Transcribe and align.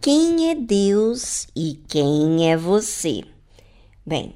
Quem 0.00 0.50
é 0.50 0.54
Deus 0.54 1.46
e 1.54 1.74
quem 1.86 2.50
é 2.50 2.56
você? 2.56 3.22
Bem, 4.06 4.34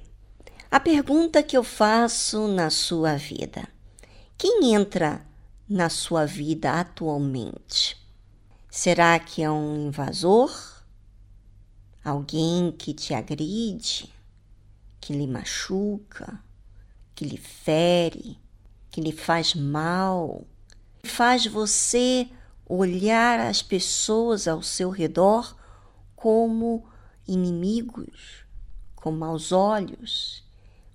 a 0.70 0.78
pergunta 0.78 1.42
que 1.42 1.56
eu 1.56 1.64
faço 1.64 2.46
na 2.48 2.68
sua 2.68 3.16
vida: 3.16 3.66
quem 4.36 4.74
entra 4.74 5.24
na 5.68 5.88
sua 5.88 6.26
vida 6.26 6.72
atualmente? 6.72 7.96
Será 8.70 9.18
que 9.18 9.42
é 9.42 9.50
um 9.50 9.86
invasor? 9.86 10.50
Alguém 12.04 12.72
que 12.72 12.92
te 12.92 13.14
agride, 13.14 14.12
que 15.00 15.12
lhe 15.12 15.26
machuca, 15.26 16.42
que 17.14 17.24
lhe 17.24 17.36
fere, 17.36 18.38
que 18.90 19.00
lhe 19.00 19.12
faz 19.12 19.54
mal, 19.54 20.44
faz 21.04 21.46
você 21.46 22.28
olhar 22.64 23.40
as 23.40 23.60
pessoas 23.60 24.46
ao 24.46 24.62
seu 24.62 24.88
redor 24.88 25.56
como 26.14 26.84
inimigos, 27.26 28.44
com 28.94 29.10
maus 29.10 29.52
olhos, 29.52 30.44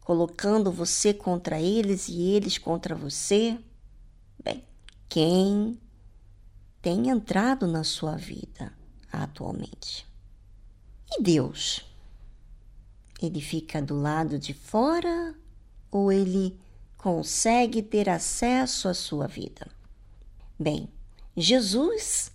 colocando 0.01 0.71
você 0.71 1.13
contra 1.13 1.59
eles 1.59 2.07
e 2.07 2.21
eles 2.21 2.57
contra 2.57 2.95
você? 2.95 3.59
Bem, 4.41 4.63
quem 5.09 5.79
tem 6.81 7.09
entrado 7.09 7.67
na 7.67 7.83
sua 7.83 8.15
vida 8.15 8.73
atualmente? 9.11 10.07
E 11.11 11.21
Deus? 11.21 11.85
Ele 13.21 13.41
fica 13.41 13.81
do 13.81 13.99
lado 13.99 14.39
de 14.39 14.53
fora 14.53 15.35
ou 15.91 16.11
ele 16.11 16.57
consegue 16.97 17.81
ter 17.81 18.07
acesso 18.09 18.87
à 18.87 18.93
sua 18.93 19.27
vida? 19.27 19.76
Bem, 20.59 20.89
Jesus 21.35 22.31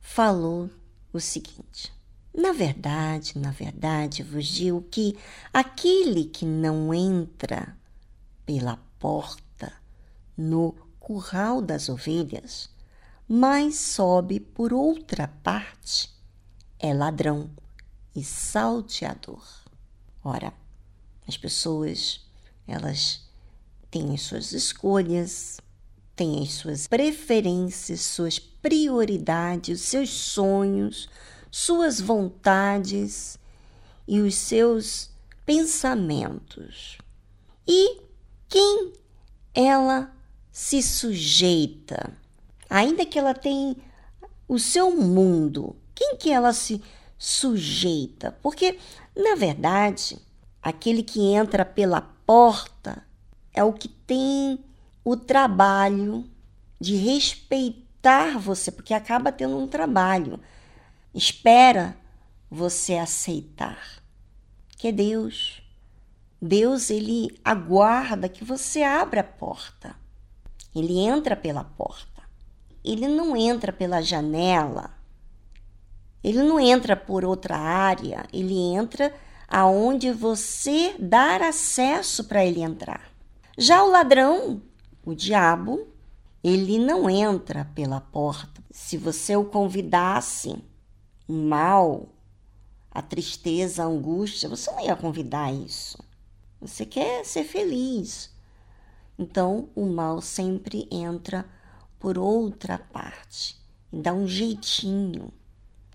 falou 0.00 0.68
o 1.12 1.20
seguinte: 1.20 1.92
Na 2.34 2.50
verdade, 2.50 3.38
na 3.38 3.52
verdade 3.52 4.24
vos 4.24 4.46
digo 4.46 4.82
que 4.90 5.16
aquele 5.52 6.24
que 6.24 6.44
não 6.44 6.92
entra 6.92 7.76
pela 8.44 8.76
porta 8.98 9.72
no 10.36 10.72
curral 10.98 11.62
das 11.62 11.88
ovelhas, 11.88 12.68
mas 13.28 13.76
sobe 13.76 14.40
por 14.40 14.72
outra 14.72 15.28
parte, 15.44 16.10
é 16.80 16.92
ladrão 16.92 17.48
e 18.12 18.24
salteador. 18.24 19.46
Ora, 20.24 20.52
as 21.28 21.36
pessoas, 21.36 22.26
elas 22.66 23.24
têm 23.88 24.12
as 24.12 24.22
suas 24.22 24.50
escolhas, 24.50 25.58
têm 26.16 26.42
as 26.42 26.54
suas 26.54 26.86
preferências, 26.86 28.00
suas 28.00 28.38
prioridades, 28.38 29.82
seus 29.82 30.10
sonhos, 30.10 31.08
suas 31.50 32.00
vontades 32.00 33.38
e 34.08 34.20
os 34.20 34.34
seus 34.34 35.10
pensamentos. 35.44 36.96
E 37.68 38.00
quem 38.48 38.92
ela 39.54 40.10
se 40.50 40.82
sujeita, 40.82 42.12
ainda 42.68 43.04
que 43.04 43.18
ela 43.18 43.34
tenha 43.34 43.76
o 44.48 44.58
seu 44.58 44.90
mundo, 44.90 45.76
quem 45.94 46.16
que 46.16 46.30
ela 46.30 46.52
se 46.52 46.82
sujeita? 47.18 48.32
Porque, 48.42 48.78
na 49.14 49.34
verdade, 49.34 50.18
aquele 50.62 51.02
que 51.02 51.20
entra 51.20 51.64
pela 51.64 52.00
porta 52.00 53.04
é 53.52 53.62
o 53.62 53.72
que 53.72 53.88
tem 53.88 54.65
o 55.06 55.16
trabalho 55.16 56.28
de 56.80 56.96
respeitar 56.96 58.36
você, 58.40 58.72
porque 58.72 58.92
acaba 58.92 59.30
tendo 59.30 59.56
um 59.56 59.68
trabalho. 59.68 60.40
Espera 61.14 61.96
você 62.50 62.94
aceitar. 62.94 64.02
Que 64.76 64.88
é 64.88 64.92
Deus. 64.92 65.62
Deus 66.42 66.90
ele 66.90 67.38
aguarda 67.44 68.28
que 68.28 68.42
você 68.42 68.82
abra 68.82 69.20
a 69.20 69.24
porta. 69.24 69.94
Ele 70.74 70.98
entra 70.98 71.36
pela 71.36 71.62
porta. 71.62 72.24
Ele 72.84 73.06
não 73.06 73.36
entra 73.36 73.72
pela 73.72 74.02
janela. 74.02 74.90
Ele 76.22 76.42
não 76.42 76.58
entra 76.58 76.96
por 76.96 77.24
outra 77.24 77.56
área, 77.56 78.26
ele 78.32 78.58
entra 78.58 79.14
aonde 79.46 80.10
você 80.10 80.96
dar 80.98 81.42
acesso 81.42 82.24
para 82.24 82.44
ele 82.44 82.60
entrar. 82.60 83.08
Já 83.56 83.84
o 83.84 83.90
ladrão, 83.90 84.60
o 85.06 85.14
diabo, 85.14 85.86
ele 86.42 86.78
não 86.80 87.08
entra 87.08 87.64
pela 87.76 88.00
porta. 88.00 88.60
Se 88.72 88.98
você 88.98 89.36
o 89.36 89.44
convidasse 89.44 90.60
o 91.28 91.32
mal, 91.32 92.08
a 92.90 93.00
tristeza, 93.00 93.84
a 93.84 93.86
angústia, 93.86 94.48
você 94.48 94.68
não 94.72 94.80
ia 94.80 94.96
convidar 94.96 95.52
isso. 95.52 95.96
Você 96.60 96.84
quer 96.84 97.24
ser 97.24 97.44
feliz. 97.44 98.34
Então, 99.16 99.68
o 99.76 99.86
mal 99.86 100.20
sempre 100.20 100.88
entra 100.90 101.46
por 102.00 102.18
outra 102.18 102.76
parte 102.76 103.56
e 103.92 103.98
dá 103.98 104.12
um 104.12 104.26
jeitinho. 104.26 105.32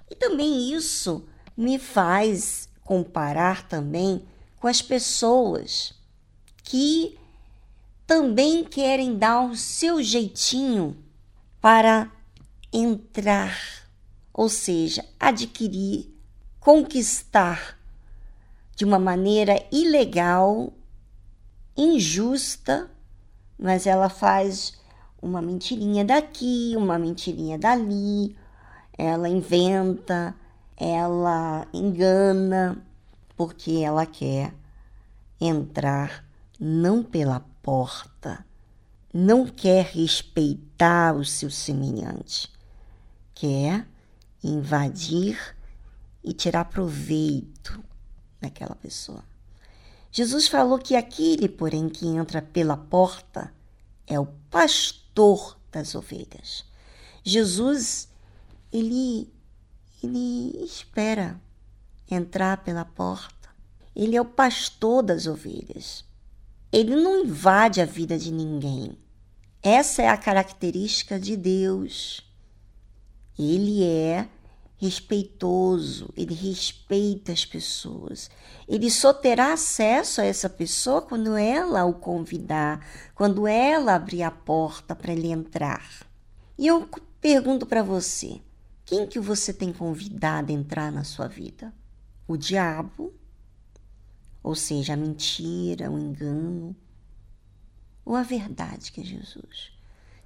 E 0.09 0.15
também 0.15 0.73
isso 0.73 1.27
me 1.55 1.77
faz 1.77 2.69
comparar 2.81 3.67
também 3.67 4.25
com 4.57 4.67
as 4.67 4.81
pessoas 4.81 5.93
que 6.63 7.19
também 8.11 8.65
querem 8.65 9.17
dar 9.17 9.45
o 9.45 9.55
seu 9.55 10.03
jeitinho 10.03 10.97
para 11.61 12.11
entrar, 12.73 13.57
ou 14.33 14.49
seja, 14.49 15.05
adquirir, 15.17 16.13
conquistar 16.59 17.79
de 18.75 18.83
uma 18.83 18.99
maneira 18.99 19.65
ilegal, 19.71 20.73
injusta, 21.77 22.91
mas 23.57 23.87
ela 23.87 24.09
faz 24.09 24.77
uma 25.21 25.41
mentirinha 25.41 26.03
daqui, 26.03 26.73
uma 26.75 26.99
mentirinha 26.99 27.57
dali, 27.57 28.35
ela 28.97 29.29
inventa, 29.29 30.35
ela 30.75 31.65
engana, 31.73 32.77
porque 33.37 33.77
ela 33.85 34.05
quer 34.05 34.53
entrar 35.39 36.25
não 36.59 37.01
pela 37.01 37.49
porta, 37.61 38.45
não 39.13 39.45
quer 39.45 39.85
respeitar 39.85 41.15
o 41.15 41.25
seu 41.25 41.49
semelhante, 41.49 42.49
quer 43.33 43.87
invadir 44.43 45.37
e 46.23 46.33
tirar 46.33 46.65
proveito 46.65 47.83
daquela 48.39 48.75
pessoa. 48.75 49.23
Jesus 50.11 50.47
falou 50.47 50.77
que 50.77 50.95
aquele, 50.95 51.47
porém, 51.47 51.87
que 51.87 52.05
entra 52.05 52.41
pela 52.41 52.75
porta 52.75 53.53
é 54.05 54.19
o 54.19 54.25
pastor 54.25 55.57
das 55.71 55.95
ovelhas. 55.95 56.65
Jesus, 57.23 58.09
ele, 58.71 59.31
ele 60.03 60.63
espera 60.63 61.39
entrar 62.09 62.57
pela 62.63 62.83
porta. 62.83 63.49
Ele 63.95 64.15
é 64.15 64.21
o 64.21 64.25
pastor 64.25 65.01
das 65.03 65.27
ovelhas. 65.27 66.03
Ele 66.71 66.95
não 66.95 67.25
invade 67.25 67.81
a 67.81 67.85
vida 67.85 68.17
de 68.17 68.31
ninguém. 68.31 68.97
Essa 69.61 70.03
é 70.03 70.07
a 70.07 70.17
característica 70.17 71.19
de 71.19 71.35
Deus. 71.35 72.25
Ele 73.37 73.83
é 73.83 74.27
respeitoso, 74.77 76.09
ele 76.17 76.33
respeita 76.33 77.31
as 77.31 77.45
pessoas. 77.45 78.31
Ele 78.67 78.89
só 78.89 79.13
terá 79.13 79.53
acesso 79.53 80.21
a 80.21 80.25
essa 80.25 80.49
pessoa 80.49 81.03
quando 81.03 81.35
ela 81.35 81.85
o 81.85 81.93
convidar, 81.93 82.83
quando 83.13 83.47
ela 83.47 83.93
abrir 83.93 84.23
a 84.23 84.31
porta 84.31 84.95
para 84.95 85.13
ele 85.13 85.27
entrar. 85.27 86.07
E 86.57 86.65
eu 86.65 86.89
pergunto 87.19 87.67
para 87.67 87.83
você, 87.83 88.41
quem 88.83 89.05
que 89.05 89.19
você 89.19 89.53
tem 89.53 89.71
convidado 89.71 90.51
a 90.51 90.55
entrar 90.55 90.91
na 90.91 91.03
sua 91.03 91.27
vida? 91.27 91.71
O 92.27 92.35
diabo? 92.35 93.13
Ou 94.43 94.55
seja, 94.55 94.93
a 94.93 94.97
mentira, 94.97 95.91
o 95.91 95.99
engano? 95.99 96.75
Ou 98.03 98.15
a 98.15 98.23
verdade 98.23 98.91
que 98.91 99.01
é 99.01 99.03
Jesus? 99.03 99.71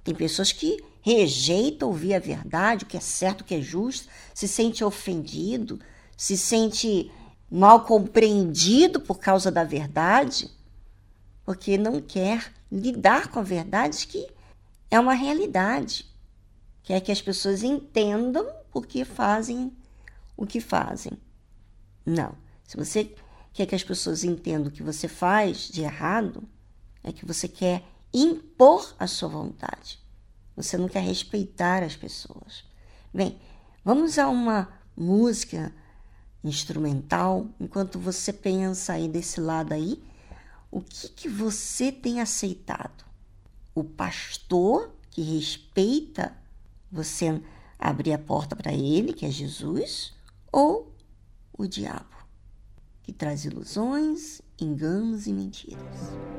Tem 0.02 0.14
pessoas 0.14 0.52
que 0.52 0.82
rejeitam 1.02 1.88
ouvir 1.88 2.14
a 2.14 2.18
verdade, 2.18 2.84
o 2.84 2.86
que 2.86 2.96
é 2.96 3.00
certo, 3.00 3.40
o 3.40 3.44
que 3.44 3.54
é 3.54 3.60
justo, 3.60 4.08
se 4.32 4.46
sente 4.46 4.82
ofendido, 4.84 5.80
se 6.16 6.36
sente 6.36 7.10
mal 7.50 7.84
compreendido 7.84 9.00
por 9.00 9.18
causa 9.18 9.50
da 9.50 9.64
verdade, 9.64 10.50
porque 11.44 11.76
não 11.76 12.00
quer 12.00 12.52
lidar 12.70 13.28
com 13.28 13.38
a 13.38 13.42
verdade 13.42 14.06
que 14.06 14.26
é 14.90 14.98
uma 14.98 15.14
realidade. 15.14 16.06
Quer 16.82 17.00
que 17.00 17.12
as 17.12 17.20
pessoas 17.20 17.62
entendam 17.62 18.46
por 18.70 18.86
que 18.86 19.04
fazem 19.04 19.72
o 20.36 20.46
que 20.46 20.60
fazem. 20.60 21.12
Não. 22.04 22.34
Se 22.64 22.76
você 22.76 23.12
quer 23.56 23.66
que 23.66 23.74
as 23.74 23.82
pessoas 23.82 24.22
entendam 24.22 24.68
o 24.68 24.70
que 24.70 24.82
você 24.82 25.08
faz 25.08 25.68
de 25.68 25.80
errado, 25.80 26.46
é 27.02 27.10
que 27.10 27.24
você 27.24 27.48
quer 27.48 27.82
impor 28.12 28.94
a 28.98 29.06
sua 29.06 29.30
vontade. 29.30 29.98
Você 30.54 30.76
não 30.76 30.88
quer 30.88 31.00
respeitar 31.00 31.82
as 31.82 31.96
pessoas. 31.96 32.64
Bem, 33.12 33.40
vamos 33.82 34.18
a 34.18 34.28
uma 34.28 34.68
música 34.94 35.72
instrumental 36.44 37.46
enquanto 37.58 37.98
você 37.98 38.30
pensa 38.30 38.92
aí 38.92 39.08
desse 39.08 39.40
lado 39.40 39.72
aí. 39.72 40.02
O 40.70 40.82
que, 40.82 41.08
que 41.08 41.28
você 41.28 41.90
tem 41.90 42.20
aceitado? 42.20 43.06
O 43.74 43.82
pastor 43.82 44.94
que 45.10 45.22
respeita 45.22 46.36
você 46.92 47.40
abrir 47.78 48.12
a 48.12 48.18
porta 48.18 48.54
para 48.54 48.72
ele, 48.72 49.14
que 49.14 49.24
é 49.24 49.30
Jesus, 49.30 50.12
ou 50.52 50.94
o 51.56 51.66
diabo, 51.66 52.15
que 53.06 53.12
traz 53.12 53.44
ilusões, 53.44 54.42
enganos 54.60 55.28
e 55.28 55.32
mentiras. 55.32 56.35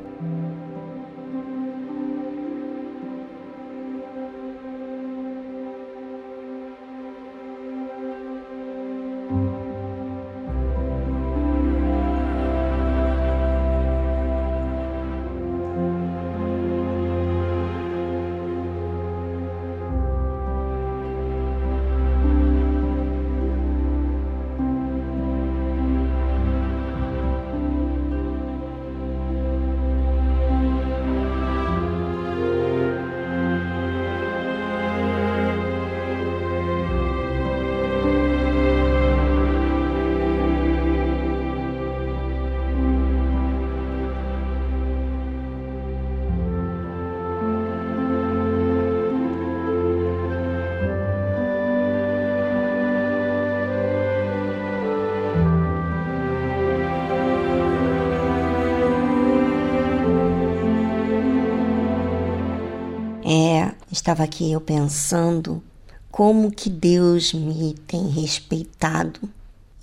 Estava 64.08 64.24
aqui 64.24 64.50
eu 64.50 64.62
pensando 64.62 65.62
como 66.10 66.50
que 66.50 66.70
Deus 66.70 67.34
me 67.34 67.74
tem 67.86 68.08
respeitado 68.08 69.20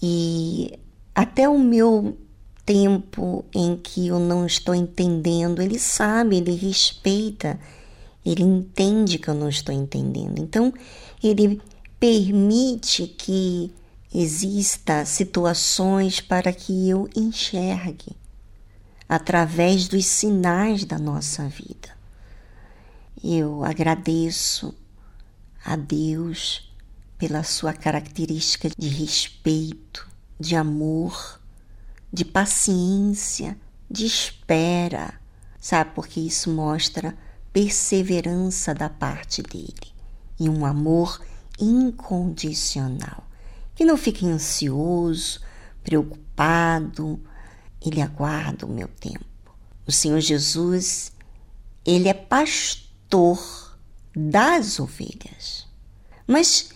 e 0.03 0.79
até 1.15 1.47
o 1.47 1.59
meu 1.59 2.17
tempo 2.65 3.45
em 3.55 3.77
que 3.77 4.07
eu 4.07 4.19
não 4.19 4.47
estou 4.47 4.75
entendendo, 4.75 5.61
ele 5.61 5.79
sabe, 5.79 6.39
ele 6.39 6.55
respeita, 6.55 7.61
ele 8.25 8.43
entende 8.43 9.19
que 9.19 9.29
eu 9.29 9.35
não 9.35 9.51
estou 9.51 9.75
entendendo. 9.75 10.39
Então, 10.39 10.73
ele 11.23 11.61
permite 12.01 13.07
que 13.07 13.71
exista 14.13 15.05
situações 15.05 16.23
para 16.23 16.51
que 16.51 16.89
eu 16.89 17.11
enxergue 17.15 18.17
através 19.07 19.87
dos 19.87 20.07
sinais 20.07 20.87
da 20.87 20.99
nossa 20.99 21.47
vida. 21.47 21.94
Eu 23.27 23.65
agradeço 23.65 24.75
a 25.65 25.77
Deus 25.77 26.71
pela 27.17 27.43
sua 27.43 27.73
característica 27.73 28.69
de 28.77 28.89
respeito, 28.89 30.07
de 30.39 30.55
amor, 30.55 31.41
de 32.13 32.23
paciência, 32.23 33.59
de 33.91 34.05
espera, 34.05 35.19
sabe? 35.59 35.93
Porque 35.95 36.21
isso 36.21 36.51
mostra 36.51 37.17
perseverança 37.51 38.75
da 38.75 38.91
parte 38.91 39.43
dele 39.43 39.95
e 40.39 40.47
um 40.47 40.67
amor 40.67 41.19
incondicional, 41.59 43.27
que 43.75 43.87
não 43.87 43.97
fique 43.97 44.27
ansioso, 44.27 45.41
preocupado, 45.83 47.19
ele 47.81 48.03
aguarda 48.03 48.67
o 48.67 48.71
meu 48.71 48.89
tempo. 48.89 49.25
O 49.87 49.93
Senhor 49.93 50.21
Jesus, 50.21 51.11
ele 51.87 52.07
é 52.07 52.13
pastor 52.13 52.84
pastor 53.15 53.79
das 54.17 54.81
ovelhas. 54.81 55.67
Mas 56.27 56.71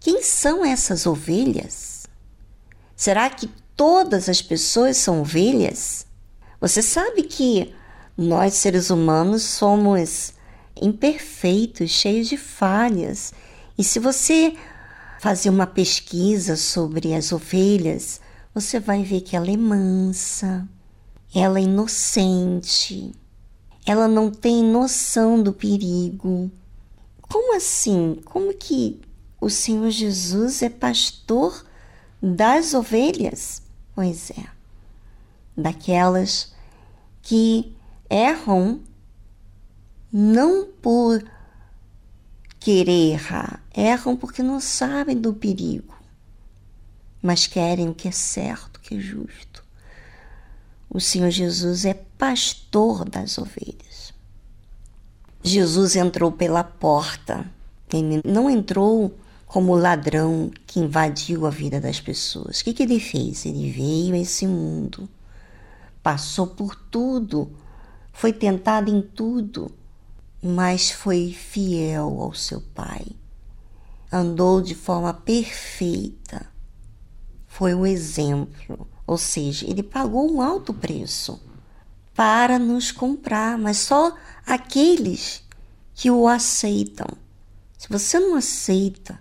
quem 0.00 0.22
são 0.22 0.64
essas 0.64 1.06
ovelhas? 1.06 2.06
Será 2.94 3.30
que 3.30 3.48
todas 3.74 4.28
as 4.28 4.42
pessoas 4.42 4.98
são 4.98 5.22
ovelhas? 5.22 6.06
Você 6.60 6.82
sabe 6.82 7.22
que 7.22 7.74
nós, 8.16 8.54
seres 8.54 8.90
humanos, 8.90 9.42
somos 9.42 10.34
imperfeitos, 10.80 11.90
cheios 11.90 12.28
de 12.28 12.36
falhas. 12.36 13.32
E 13.78 13.82
se 13.82 13.98
você 13.98 14.54
fazer 15.20 15.48
uma 15.48 15.66
pesquisa 15.66 16.56
sobre 16.56 17.14
as 17.14 17.32
ovelhas, 17.32 18.20
você 18.54 18.78
vai 18.78 19.02
ver 19.02 19.22
que 19.22 19.36
ela 19.36 19.50
é 19.50 19.56
mansa, 19.56 20.68
ela 21.34 21.58
é 21.58 21.62
inocente, 21.62 23.12
ela 23.84 24.06
não 24.06 24.30
tem 24.30 24.62
noção 24.62 25.42
do 25.42 25.52
perigo. 25.52 26.50
Como 27.22 27.56
assim? 27.56 28.20
Como 28.24 28.54
que 28.54 29.00
o 29.40 29.50
Senhor 29.50 29.90
Jesus 29.90 30.62
é 30.62 30.68
pastor 30.68 31.64
das 32.22 32.74
ovelhas? 32.74 33.62
Pois 33.94 34.30
é, 34.30 34.46
daquelas 35.56 36.52
que 37.20 37.74
erram 38.08 38.80
não 40.12 40.66
por 40.66 41.24
querer 42.60 43.12
errar, 43.12 43.62
erram 43.74 44.16
porque 44.16 44.42
não 44.42 44.60
sabem 44.60 45.16
do 45.16 45.34
perigo, 45.34 45.94
mas 47.20 47.46
querem 47.46 47.88
o 47.88 47.94
que 47.94 48.08
é 48.08 48.12
certo, 48.12 48.76
o 48.76 48.80
que 48.80 48.96
é 48.96 49.00
justo. 49.00 49.61
O 50.94 51.00
Senhor 51.00 51.30
Jesus 51.30 51.86
é 51.86 51.94
pastor 51.94 53.08
das 53.08 53.38
ovelhas. 53.38 54.12
Jesus 55.42 55.96
entrou 55.96 56.30
pela 56.30 56.62
porta. 56.62 57.50
Ele 57.90 58.20
não 58.22 58.50
entrou 58.50 59.16
como 59.46 59.74
ladrão 59.74 60.50
que 60.66 60.80
invadiu 60.80 61.46
a 61.46 61.50
vida 61.50 61.80
das 61.80 61.98
pessoas. 61.98 62.60
O 62.60 62.64
que, 62.64 62.74
que 62.74 62.82
ele 62.82 63.00
fez? 63.00 63.46
Ele 63.46 63.70
veio 63.70 64.14
a 64.14 64.18
esse 64.18 64.46
mundo, 64.46 65.08
passou 66.02 66.46
por 66.46 66.76
tudo, 66.76 67.50
foi 68.12 68.30
tentado 68.30 68.90
em 68.90 69.00
tudo, 69.00 69.72
mas 70.42 70.90
foi 70.90 71.32
fiel 71.32 72.20
ao 72.20 72.34
seu 72.34 72.60
Pai. 72.74 73.06
Andou 74.12 74.60
de 74.60 74.74
forma 74.74 75.14
perfeita. 75.14 76.46
Foi 77.46 77.74
o 77.74 77.86
exemplo 77.86 78.91
ou 79.06 79.18
seja, 79.18 79.68
ele 79.68 79.82
pagou 79.82 80.30
um 80.30 80.40
alto 80.40 80.72
preço 80.72 81.40
para 82.14 82.58
nos 82.58 82.92
comprar, 82.92 83.58
mas 83.58 83.78
só 83.78 84.14
aqueles 84.46 85.42
que 85.94 86.10
o 86.10 86.28
aceitam. 86.28 87.08
Se 87.76 87.88
você 87.88 88.18
não 88.18 88.36
aceita 88.36 89.18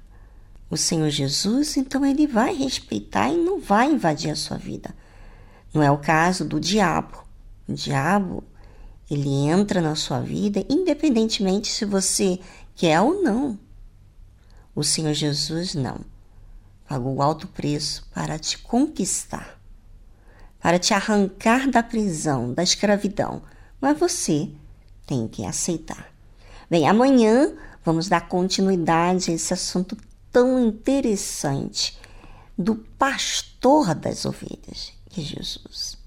o 0.70 0.78
Senhor 0.78 1.10
Jesus, 1.10 1.78
então 1.78 2.06
ele 2.06 2.28
vai 2.28 2.54
respeitar 2.54 3.30
e 3.30 3.38
não 3.38 3.60
vai 3.60 3.92
invadir 3.92 4.32
a 4.32 4.36
sua 4.36 4.58
vida. 4.58 4.94
Não 5.74 5.82
é 5.82 5.90
o 5.90 5.98
caso 5.98 6.46
do 6.46 6.60
diabo. 6.60 7.24
O 7.68 7.74
diabo, 7.74 8.44
ele 9.10 9.30
entra 9.30 9.82
na 9.82 9.96
sua 9.96 10.20
vida 10.20 10.66
independentemente 10.70 11.72
se 11.72 11.86
você 11.86 12.40
quer 12.76 13.02
ou 13.02 13.22
não. 13.22 13.58
O 14.76 14.84
Senhor 14.84 15.14
Jesus 15.14 15.74
não. 15.74 16.00
Pagou 16.88 17.22
alto 17.22 17.48
preço 17.48 18.08
para 18.14 18.38
te 18.38 18.58
conquistar 18.58 19.61
para 20.62 20.80
te 20.80 20.94
arrancar 20.94 21.70
da 21.70 21.82
prisão, 21.82 22.54
da 22.54 22.62
escravidão, 22.62 23.42
mas 23.82 23.98
você 23.98 24.50
tem 25.08 25.28
que 25.28 25.46
aceitar. 25.46 26.12
Bem, 26.70 26.88
amanhã 26.88 27.52
vamos 27.84 28.08
dar 28.08 28.28
continuidade 28.30 29.32
a 29.32 29.34
esse 29.34 29.54
assunto 29.54 29.98
tão 30.32 30.60
interessante 30.60 32.00
do 32.58 32.76
pastor 32.76 33.94
das 33.96 34.24
ovelhas, 34.26 34.94
que 35.10 35.22
é 35.22 35.24
Jesus. 35.24 35.98